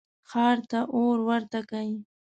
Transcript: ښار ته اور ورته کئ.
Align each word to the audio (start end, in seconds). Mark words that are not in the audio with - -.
ښار 0.29 0.57
ته 0.69 0.79
اور 0.95 1.17
ورته 1.27 1.59
کئ. 1.71 1.89